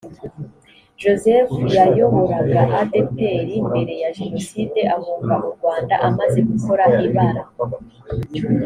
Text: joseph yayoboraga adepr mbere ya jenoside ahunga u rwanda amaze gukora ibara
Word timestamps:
joseph 1.01 1.49
yayoboraga 1.75 2.59
adepr 2.81 3.47
mbere 3.69 3.93
ya 4.03 4.09
jenoside 4.17 4.79
ahunga 4.95 5.33
u 5.47 5.49
rwanda 5.55 5.95
amaze 6.07 6.39
gukora 6.49 6.83
ibara 7.07 7.43